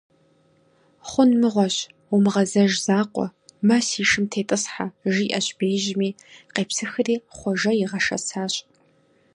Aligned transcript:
Хъун 1.09 1.29
мыгъуэщ, 1.39 1.75
умыгъэзэж 2.13 2.71
закъуэ, 2.85 3.27
мэ 3.67 3.77
си 3.87 4.03
шым 4.09 4.25
тетӀысхьэ,- 4.31 4.85
жиӀэщ 5.13 5.47
беижьми, 5.57 6.09
къепсыхри 6.53 7.15
Хъуэжэ 7.37 7.71
игъэшэсащ. 7.83 8.53